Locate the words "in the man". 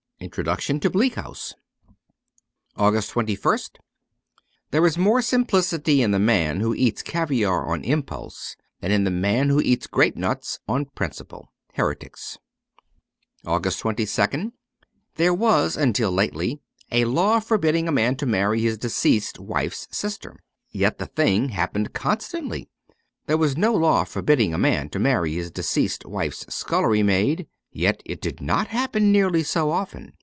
6.03-6.59, 8.91-9.49